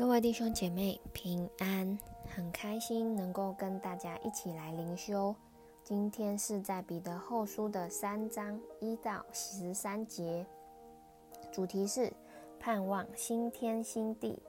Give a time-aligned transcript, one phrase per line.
[0.00, 5.36] 各位弟兄姐妹平安，很开心能够跟大家一起来灵修。
[5.84, 10.46] 今天是在彼得后书的三章一到十三节，
[11.52, 12.10] 主题是
[12.58, 14.42] 盼望新天新地。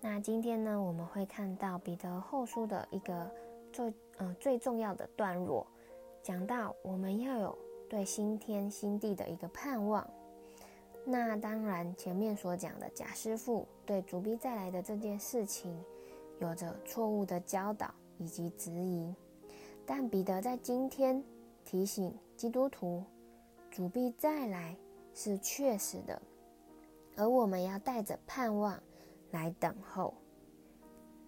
[0.00, 3.28] 那今天呢，我们会看到彼得后书的一个
[3.72, 5.66] 最呃最重要的段落，
[6.22, 7.58] 讲到我们要有
[7.90, 10.08] 对新天新地的一个盼望。
[11.10, 15.74] 那当然，前面所讲的假师傅对主必再来的这件事情，
[16.38, 19.14] 有着错误的教导以及质疑。
[19.86, 21.24] 但彼得在今天
[21.64, 23.02] 提醒基督徒，
[23.70, 24.76] 主必再来
[25.14, 26.20] 是确实的，
[27.16, 28.78] 而我们要带着盼望
[29.30, 30.12] 来等候。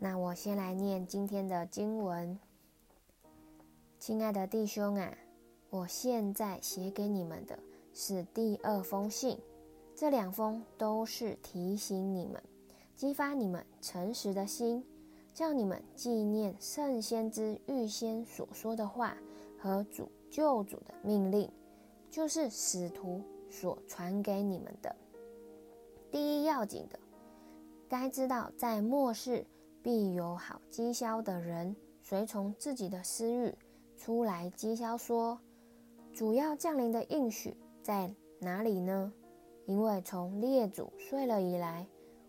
[0.00, 2.36] 那我先来念今天的经文。
[4.00, 5.16] 亲爱的弟兄啊，
[5.70, 7.56] 我现在写给你们的
[7.94, 9.38] 是第二封信。
[9.98, 12.40] 这两封都是提醒你们，
[12.94, 14.86] 激发你们诚实的心，
[15.34, 19.18] 叫你们纪念圣先知预先所说的话
[19.58, 21.50] 和主救主的命令，
[22.12, 24.94] 就是使徒所传给你们的。
[26.12, 26.96] 第一要紧的，
[27.88, 29.44] 该知道在末世
[29.82, 31.74] 必有好讥诮的人，
[32.04, 33.52] 随从自己的私欲
[33.96, 35.40] 出来讥诮说
[36.14, 39.12] ：“主要降临的应许在哪里呢？”
[39.68, 41.86] 因为从列祖睡了以来，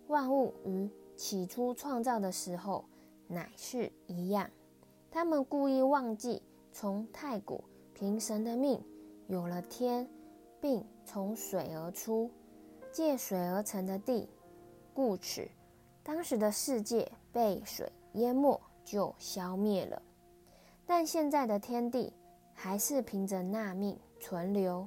[0.08, 2.84] 万物与起初创造的时候
[3.30, 4.52] 乃是一样。
[5.09, 6.42] 他们故意忘记
[6.73, 8.84] 从太古凭神的命
[9.28, 10.06] 有了天，
[10.60, 12.30] 并从水而出，
[12.92, 14.28] 借水而成的地，
[14.94, 15.48] 故此
[16.04, 20.02] 当时的世界被水淹没就消灭了。
[20.86, 22.12] 但现在的天地
[22.54, 24.86] 还是凭着那命存留。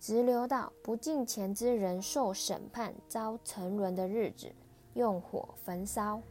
[0.00, 4.50] 直留到不敬虔之人受审判、遭沉沦的日子，
[4.94, 6.22] 用火焚烧。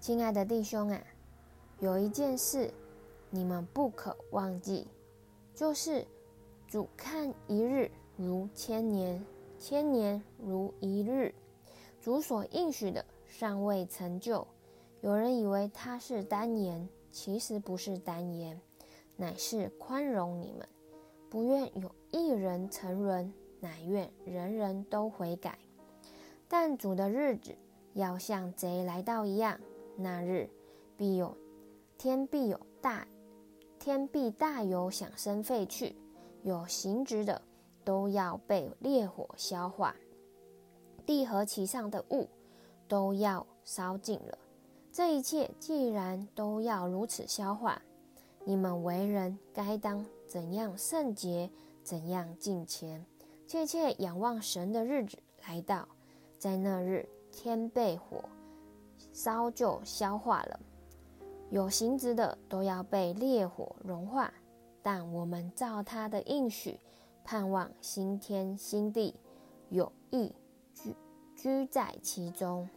[0.00, 0.98] 亲爱的弟兄啊，
[1.78, 2.72] 有一件事
[3.28, 4.86] 你们不可忘记，
[5.54, 6.06] 就是
[6.66, 9.22] 主看一日如千年，
[9.58, 11.34] 千年如一日。
[12.00, 14.46] 主所应许的尚未成就，
[15.02, 18.58] 有人以为他是单言，其实不是单言，
[19.16, 20.66] 乃是宽容你们。
[21.30, 25.56] 不愿有一人沉沦，乃愿人人都悔改。
[26.48, 27.56] 但主的日子
[27.94, 29.58] 要像贼来到一样，
[29.96, 30.50] 那日
[30.96, 31.36] 必有
[31.96, 33.06] 天必有大
[33.78, 35.94] 天必大有响声废去，
[36.42, 37.40] 有形质的
[37.84, 39.94] 都要被烈火消化，
[41.06, 42.28] 地和其上的物
[42.88, 44.36] 都要烧尽了。
[44.90, 47.80] 这一切既然都要如此消化，
[48.44, 50.04] 你们为人该当。
[50.30, 51.50] 怎样圣洁，
[51.82, 53.04] 怎样敬虔，
[53.48, 55.88] 切切仰望神的日子来到，
[56.38, 58.22] 在那日天被火
[59.12, 60.60] 烧就消化了，
[61.50, 64.32] 有形质的都要被烈火融化。
[64.84, 66.78] 但我们照他的应许，
[67.24, 69.16] 盼望新天新地，
[69.68, 70.32] 有意
[70.72, 70.94] 居
[71.34, 72.68] 居在其中。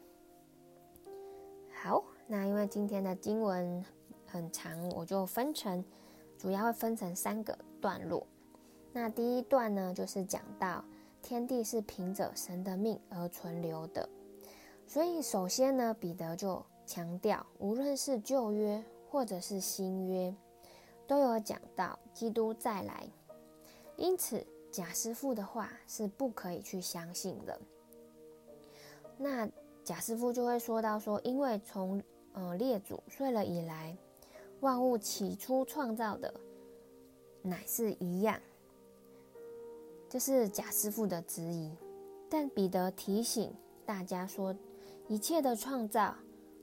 [1.72, 3.86] 好，那因为今天的经文
[4.26, 5.86] 很长，我就分成。
[6.44, 8.28] 主要会分成三个段落。
[8.92, 10.84] 那第一段呢，就是讲到
[11.22, 14.10] 天地是凭着神的命而存留的。
[14.86, 20.36] 所以首先呢，彼得就强调，无论是旧约或者是新约，
[21.08, 23.08] 都有讲到基督再来。
[23.96, 27.58] 因此，贾师傅的话是不可以去相信的。
[29.18, 29.50] 那
[29.82, 33.98] 贾师傅就会说到说，因为从呃列祖睡了以来。
[34.64, 36.34] 万物起初创造的
[37.42, 38.40] 乃是一样，
[40.08, 41.70] 这是贾师傅的质疑。
[42.30, 43.54] 但彼得提醒
[43.86, 44.56] 大家说，
[45.10, 46.16] 一切的创造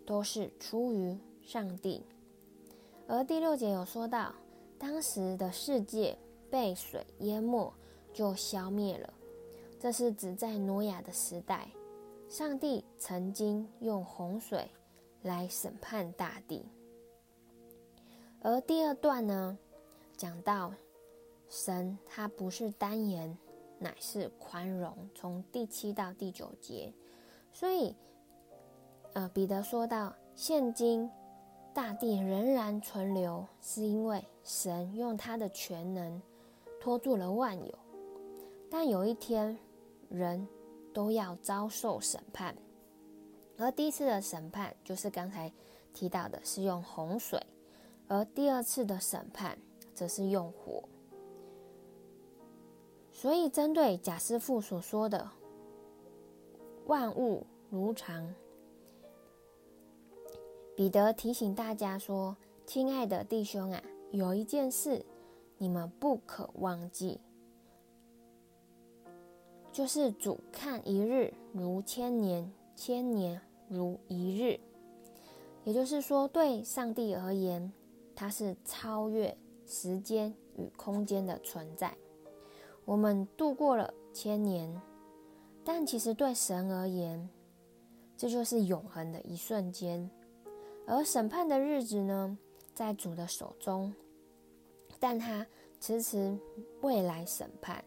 [0.07, 2.03] 都是出于上帝。
[3.07, 4.35] 而第六节有说到，
[4.79, 6.17] 当时的世界
[6.51, 7.71] 被水淹没
[8.15, 9.13] 就消灭了，
[9.79, 11.69] 这是指在挪亚的时代，
[12.31, 14.71] 上帝曾经用洪水
[15.21, 16.65] 来审判大地。
[18.43, 19.59] 而第二段呢，
[20.17, 20.73] 讲到
[21.49, 23.37] 神他不是单言，
[23.79, 26.93] 乃是宽容，从第七到第九节。
[27.53, 27.95] 所以，
[29.13, 31.11] 呃，彼得说到，现今
[31.75, 36.23] 大地仍然存留，是因为神用他的全能
[36.81, 37.79] 托住了万有。
[38.71, 39.59] 但有一天，
[40.09, 40.49] 人
[40.95, 42.57] 都要遭受审判，
[43.59, 45.53] 而第一次的审判就是刚才
[45.93, 47.39] 提到的，是用洪水。
[48.11, 49.57] 而第二次的审判
[49.95, 50.83] 则是用火，
[53.13, 55.31] 所以针对贾师傅所说的
[56.87, 58.35] 万物如常。
[60.75, 62.37] 彼得提醒大家说
[62.67, 63.81] ：“亲爱的弟兄啊，
[64.11, 65.05] 有一件事
[65.57, 67.21] 你们不可忘记，
[69.71, 74.59] 就是主看一日如千年，千年如一日。
[75.63, 77.71] 也就是说，对上帝而言，
[78.21, 79.35] 它是超越
[79.65, 81.91] 时间与空间的存在。
[82.85, 84.79] 我们度过了千年，
[85.65, 87.27] 但其实对神而言，
[88.19, 90.11] 这就是永恒的一瞬间。”
[90.87, 92.37] 而审判的日子呢，
[92.75, 93.91] 在主的手中，
[94.99, 95.47] 但他
[95.81, 96.39] 迟迟
[96.83, 97.83] 未来审判，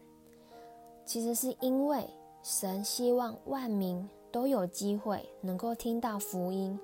[1.06, 2.04] 其实是因为
[2.42, 6.76] 神希望万民都有机会能够听到福音，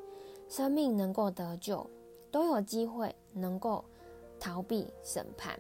[0.49, 1.85] 生命能够得救，
[2.31, 3.85] 都有机会能够
[4.39, 5.59] 逃避审判，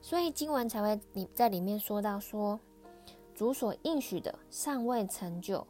[0.00, 2.58] 所以经文才会里在里面说到说，
[3.34, 5.66] 主所应许的尚未成就。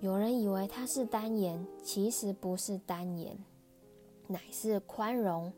[0.00, 3.38] 有人以为他是单言，其实不是单言，
[4.26, 5.52] 乃是宽容，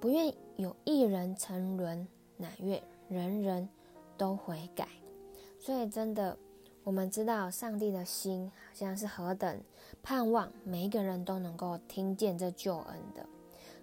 [0.00, 2.08] 不愿有一人沉沦，
[2.38, 3.68] 乃愿人人
[4.16, 4.88] 都悔改。
[5.58, 6.38] 所以，真的，
[6.82, 9.60] 我们知道上帝的心好像是何等
[10.02, 13.26] 盼望每一个人都能够听见这救恩的。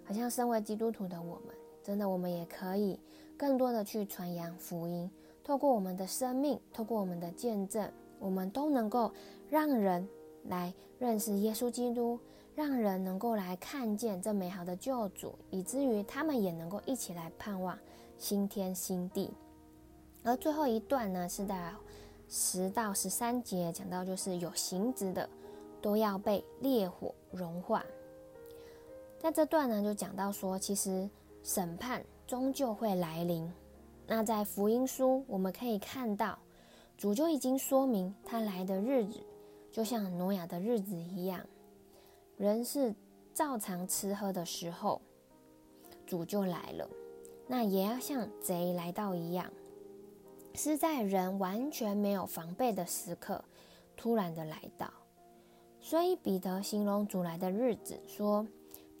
[0.08, 2.98] 好像身为基督徒的我们，真的，我们也可以
[3.36, 5.10] 更多的去传扬福音，
[5.44, 7.86] 透过我们的生命，透过我们的见证，
[8.18, 9.12] 我们都能够。
[9.50, 10.06] 让人
[10.44, 12.20] 来认识耶稣基督，
[12.54, 17.78] 让人能够来看见这美好的救主，以至于他们也能够一起来盼望
[18.18, 19.30] 新天新地。
[20.22, 21.72] 而最后一段呢，是在
[22.28, 25.26] 十到十三节讲到，就是有形质的
[25.80, 27.82] 都要被烈火融化。
[29.18, 31.08] 在这段呢，就讲到说，其实
[31.42, 33.50] 审判终究会来临。
[34.06, 36.38] 那在福音书，我们可以看到，
[36.96, 39.20] 主就已经说明他来的日子。
[39.70, 41.44] 就像挪亚的日子一样，
[42.36, 42.94] 人是
[43.34, 45.00] 照常吃喝的时候，
[46.06, 46.88] 主就来了。
[47.46, 49.52] 那也要像贼来到一样，
[50.54, 53.44] 是在人完全没有防备的时刻，
[53.94, 54.90] 突然的来到。
[55.80, 58.46] 所以彼得形容主来的日子说：“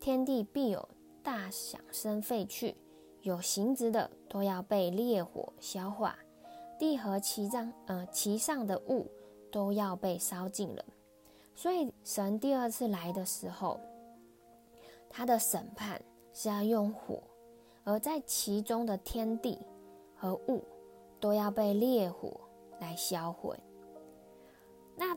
[0.00, 0.88] 天地必有
[1.22, 2.76] 大响声废去，
[3.22, 6.18] 有形质的都要被烈火消化，
[6.78, 9.06] 地和其上呃其上的物。”
[9.50, 10.84] 都要被烧尽了，
[11.54, 13.80] 所以神第二次来的时候，
[15.08, 15.98] 他的审判
[16.34, 17.22] 是要用火，
[17.82, 19.58] 而在其中的天地
[20.14, 20.62] 和物
[21.18, 22.38] 都要被烈火
[22.78, 23.58] 来销毁。
[24.94, 25.16] 那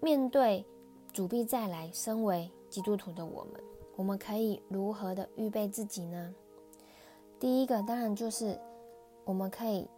[0.00, 0.66] 面对
[1.12, 3.62] 主必再来，身为基督徒的我们，
[3.96, 6.34] 我们可以如何的预备自己呢？
[7.38, 8.58] 第一个当然就是
[9.24, 9.88] 我们可以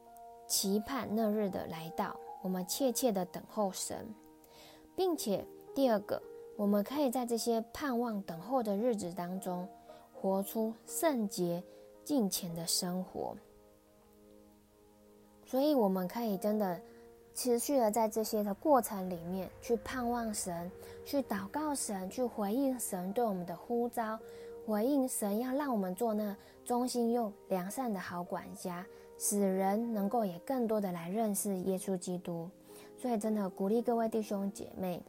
[0.46, 2.17] 期盼那日的来到。
[2.43, 4.06] 我们切切的等候神，
[4.94, 5.43] 并且
[5.75, 6.23] 第二个，
[6.58, 9.67] 我们可以在这些盼望等候的日子当中，
[10.12, 11.64] 活出圣洁
[12.05, 13.35] 敬虔的生活。
[15.46, 16.79] 所以，我们可以真的
[17.34, 20.70] 持续的在这些的过程里面去盼望神，
[21.04, 24.19] 去祷告神，去回应神对我们的呼召，
[24.66, 28.86] 回应神要让我们做那忠心又良善的好管家。
[29.16, 32.50] 使人能够也更多的来认识耶稣基督，
[32.98, 35.00] 所以真的鼓励各位弟兄姐妹，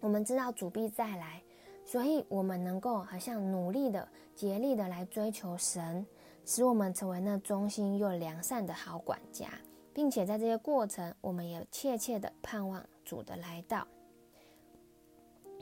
[0.00, 1.42] 我们知道主必再来，
[1.84, 4.06] 所以我们能够好像努力的、
[4.36, 6.06] 竭力的来追求神，
[6.44, 9.48] 使我们成为那忠心又良善的好管家，
[9.94, 13.86] 并且在这些过程，我们也切切的盼望主的来到。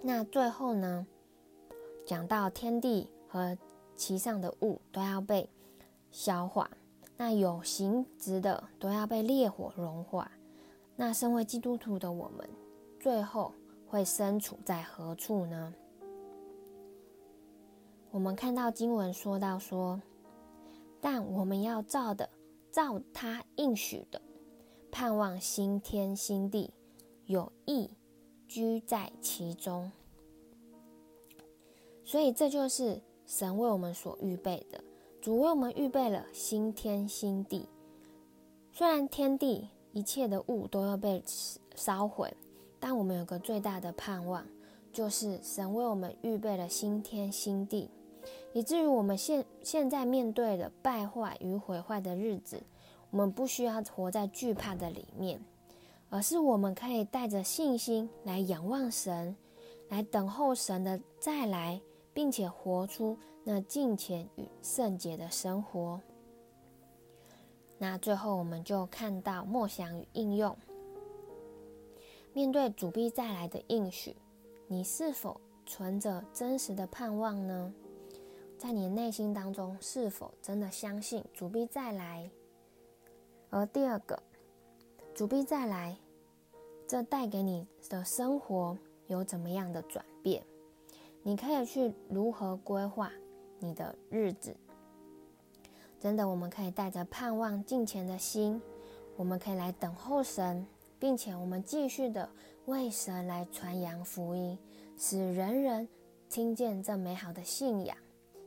[0.03, 1.07] 那最后呢，
[2.07, 3.57] 讲到天地和
[3.95, 5.49] 其上的物都要被
[6.11, 6.71] 消化。
[7.17, 10.33] 那有形质的都要被烈火融化。
[10.97, 12.49] 那身为基督徒的我们，
[12.99, 13.53] 最后
[13.87, 15.75] 会身处在何处呢？
[18.11, 20.01] 我们看到经文说到说，
[21.01, 22.29] 但我们要照的，
[22.71, 24.21] 照他应许的，
[24.91, 26.71] 盼望新天新地，
[27.27, 27.91] 有意
[28.47, 29.91] 居在其中。
[32.05, 34.83] 所以这就是神为我们所预备的。
[35.21, 37.69] 主为我们预备了新天新地，
[38.73, 41.23] 虽然天地一切的物都要被
[41.75, 42.33] 烧毁，
[42.79, 44.47] 但我们有个最大的盼望，
[44.93, 47.91] 就是神为我们预备了新天新地，
[48.53, 52.63] 以至于我们现现在面对的败坏与毁坏的日子，
[53.11, 55.41] 我们不需要活在惧怕的里面，
[56.09, 59.37] 而是我们可以带着信心来仰望神，
[59.89, 61.81] 来等候神的再来，
[62.13, 63.17] 并且活出。
[63.43, 65.99] 那敬虔与圣洁的生活。
[67.79, 70.55] 那最后，我们就看到默想与应用。
[72.35, 74.15] 面对主必再来的应许，
[74.69, 77.73] 你是否存着真实的盼望呢？
[78.61, 82.31] 在你内心当中，是否真的相信主必再来？
[83.49, 84.23] 而第二个，
[85.15, 85.97] 主必再来，
[86.87, 88.77] 这带给你的生活
[89.07, 90.45] 有怎么样的转变？
[91.23, 93.11] 你可以去如何规划
[93.59, 94.55] 你的日子？
[95.99, 98.61] 真的，我们可以带着盼望敬虔的心，
[99.17, 100.67] 我们可以来等候神。
[100.99, 102.29] 并且我们继续的
[102.67, 104.59] 为神来传扬福音，
[104.99, 105.89] 使人人
[106.29, 107.97] 听见这美好的信仰。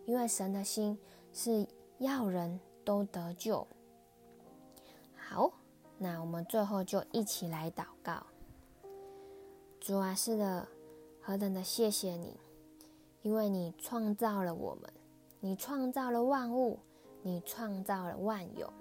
[0.06, 0.98] 因为神的心
[1.32, 1.68] 是
[1.98, 3.66] 要人都得救。
[5.16, 5.52] 好，
[5.98, 8.24] 那我们最后就一起来祷告。
[9.80, 10.68] 主啊，是的，
[11.22, 12.38] 何等的谢谢你，
[13.22, 14.92] 因为你创造了我们，
[15.40, 16.80] 你创造了万物，
[17.22, 18.72] 你创造了万有，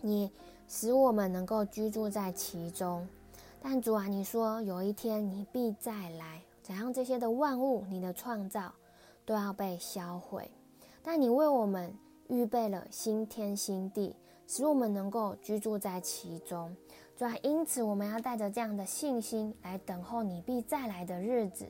[0.00, 0.30] 你。
[0.68, 3.06] 使我们能够居住在其中，
[3.60, 8.72] 但主啊，你说有一天你必再来，怎样这些的万物，你的创造
[9.24, 10.50] 都要被销毁，
[11.02, 11.96] 但你为我们
[12.28, 16.76] 预备了新天新地，使我们能够居住在其中。
[17.16, 21.66] 主啊，因此我们要带着这样的信心来等候你必再来的日子，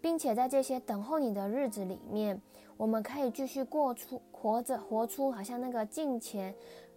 [0.00, 2.40] 并且在这些等候你的日子里面，
[2.76, 6.54] 我们可以继续过出活着，活出好像那个敬虔。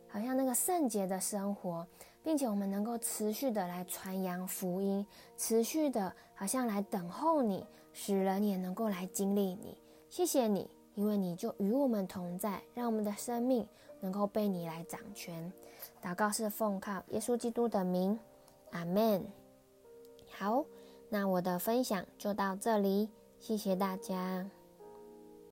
[0.07, 1.85] 好像那个圣洁的生活，
[2.23, 9.77] 并且我们能够持续的来传扬福音，持续的好像来等候你，使人也能够来经历你。
[10.09, 13.67] 谢谢你，因为你就与我们同在，让我们的生命
[13.99, 15.51] 能够被你来掌权。
[16.01, 18.17] 祷告是奉靠耶稣基督的名，
[18.71, 19.25] 阿门。
[20.31, 20.65] 好，
[21.09, 23.09] 那我的分享就到这里，
[23.39, 24.49] 谢谢大家。